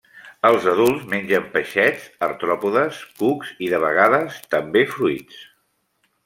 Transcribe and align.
Els 0.47 0.63
adults 0.69 1.01
mengen 1.11 1.43
peixets, 1.57 2.07
artròpodes, 2.29 3.03
cucs 3.21 3.53
i, 3.67 3.69
de 3.75 3.83
vegades, 3.85 4.41
també 4.57 4.85
fruits. 4.97 5.45